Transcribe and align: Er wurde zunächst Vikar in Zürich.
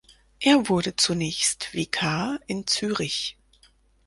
Er 0.39 0.67
wurde 0.67 0.95
zunächst 0.95 1.75
Vikar 1.75 2.39
in 2.47 2.65
Zürich. 2.65 3.37